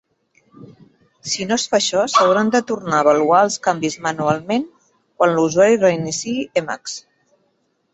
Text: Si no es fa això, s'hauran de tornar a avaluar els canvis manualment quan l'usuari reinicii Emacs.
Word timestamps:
Si 1.33 1.45
no 1.49 1.57
es 1.61 1.65
fa 1.73 1.77
això, 1.81 2.05
s'hauran 2.15 2.49
de 2.57 2.63
tornar 2.73 2.99
a 3.01 3.03
avaluar 3.07 3.45
els 3.51 3.61
canvis 3.71 4.01
manualment 4.09 4.69
quan 4.89 5.39
l'usuari 5.39 5.83
reinicii 5.89 6.45
Emacs. 6.65 7.03